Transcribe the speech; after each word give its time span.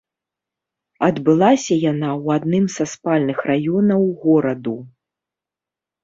Адбылася 1.07 1.75
яна 1.91 2.07
ў 2.23 2.39
адным 2.41 2.65
са 2.75 2.85
спальных 2.93 3.37
раёнаў 3.49 4.01
гораду. 4.23 4.75